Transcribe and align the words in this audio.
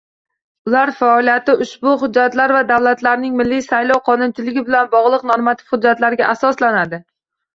Ular 0.69 0.91
faoliyati 0.99 1.53
ushbu 1.65 1.91
hujjatlar 2.03 2.53
va 2.55 2.61
davlatlarning 2.71 3.35
milliy 3.41 3.61
saylov 3.67 4.01
qonunchiligi 4.09 4.65
bilan 4.71 4.89
bogʻliq 4.95 5.27
normativ 5.33 5.75
hujjatlarga 5.75 6.31
asoslanadi. 6.33 7.01